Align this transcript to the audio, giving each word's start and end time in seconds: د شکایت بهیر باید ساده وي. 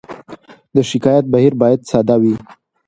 د 0.75 0.77
شکایت 0.89 1.25
بهیر 1.33 1.53
باید 1.61 1.79
ساده 1.89 2.15
وي. 2.21 2.35